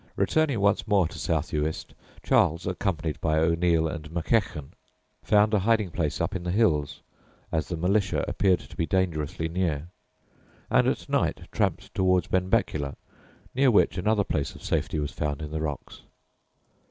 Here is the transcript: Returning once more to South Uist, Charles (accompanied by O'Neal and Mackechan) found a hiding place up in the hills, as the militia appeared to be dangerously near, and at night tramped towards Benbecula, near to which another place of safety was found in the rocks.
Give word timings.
Returning 0.15 0.59
once 0.59 0.87
more 0.87 1.07
to 1.07 1.19
South 1.19 1.51
Uist, 1.51 1.93
Charles 2.23 2.65
(accompanied 2.65 3.21
by 3.21 3.37
O'Neal 3.37 3.87
and 3.87 4.09
Mackechan) 4.11 4.71
found 5.21 5.53
a 5.53 5.59
hiding 5.59 5.91
place 5.91 6.19
up 6.19 6.35
in 6.35 6.41
the 6.41 6.49
hills, 6.49 7.03
as 7.51 7.67
the 7.67 7.77
militia 7.77 8.25
appeared 8.27 8.61
to 8.61 8.75
be 8.75 8.87
dangerously 8.87 9.47
near, 9.47 9.89
and 10.71 10.87
at 10.87 11.07
night 11.07 11.41
tramped 11.51 11.93
towards 11.93 12.25
Benbecula, 12.29 12.95
near 13.53 13.67
to 13.67 13.71
which 13.73 13.95
another 13.95 14.23
place 14.23 14.55
of 14.55 14.63
safety 14.63 14.97
was 14.97 15.11
found 15.11 15.39
in 15.39 15.51
the 15.51 15.61
rocks. 15.61 16.01